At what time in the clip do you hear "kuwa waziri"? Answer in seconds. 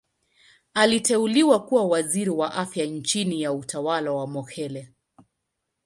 1.65-2.29